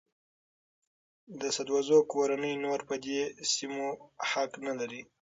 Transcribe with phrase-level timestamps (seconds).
[1.39, 3.19] د سدوزو کورنۍ نور په دې
[3.51, 3.87] سیمو
[4.31, 5.01] حق نه لري.